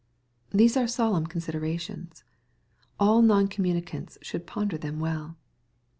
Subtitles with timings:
[0.49, 2.23] These are solemn considerations.
[2.99, 5.37] All non communicants should ponder them well.